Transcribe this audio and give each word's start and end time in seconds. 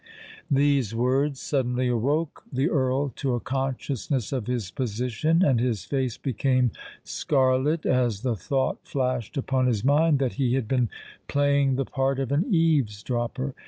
These 0.49 0.95
words 0.95 1.39
suddenly 1.39 1.87
awoke 1.87 2.41
the 2.51 2.71
Earl 2.71 3.09
to 3.17 3.35
a 3.35 3.39
consciousness 3.39 4.31
of 4.33 4.47
his 4.47 4.71
position: 4.71 5.43
and 5.45 5.59
his 5.59 5.85
face 5.85 6.17
became 6.17 6.71
scarlet 7.03 7.85
as 7.85 8.21
the 8.23 8.35
thought 8.35 8.79
flashed 8.83 9.37
upon 9.37 9.67
his 9.67 9.83
mind 9.85 10.17
that 10.17 10.33
he 10.41 10.55
had 10.55 10.67
been 10.67 10.89
playing 11.27 11.75
the 11.75 11.85
part 11.85 12.19
of 12.19 12.31
an 12.31 12.47
eaves 12.51 13.03
dropper. 13.03 13.53